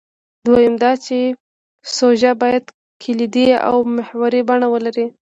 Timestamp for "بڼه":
4.49-4.67